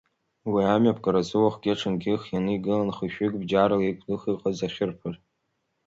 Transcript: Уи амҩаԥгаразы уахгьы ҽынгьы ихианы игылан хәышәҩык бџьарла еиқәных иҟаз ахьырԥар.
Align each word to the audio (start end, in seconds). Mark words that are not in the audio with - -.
Уи 0.51 0.63
амҩаԥгаразы 0.73 1.37
уахгьы 1.41 1.73
ҽынгьы 1.79 2.11
ихианы 2.15 2.51
игылан 2.55 2.89
хәышәҩык 2.95 3.33
бџьарла 3.41 3.83
еиқәных 3.85 4.21
иҟаз 4.33 4.59
ахьырԥар. 4.67 5.15